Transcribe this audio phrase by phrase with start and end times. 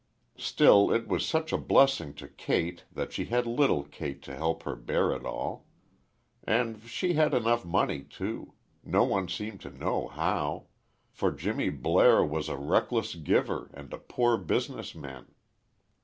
[0.39, 4.63] Still, it was such a blessing to Kate that she had little Kate to help
[4.63, 5.67] her bear it all.
[6.43, 10.69] And she had enough money, too; no one seemed to know how;
[11.11, 15.35] for Jimmy Blair was a reckless giver and a poor business men.